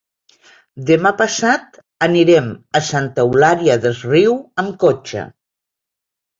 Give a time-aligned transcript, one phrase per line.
[0.87, 2.49] Demà passat anirem
[2.81, 5.31] a Santa Eulària des Riu amb cotxe.